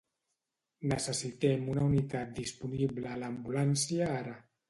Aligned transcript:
Necessitem 0.93 1.67
una 1.75 1.83
unitat 1.91 2.33
disponible 2.41 3.13
a 3.17 3.21
l'ambulància 3.25 4.11
ara. 4.17 4.37